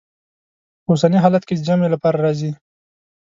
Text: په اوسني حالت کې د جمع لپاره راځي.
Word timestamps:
په 0.83 0.89
اوسني 0.93 1.17
حالت 1.23 1.43
کې 1.45 1.53
د 1.55 1.61
جمع 1.67 1.87
لپاره 1.95 2.17
راځي. 2.25 2.51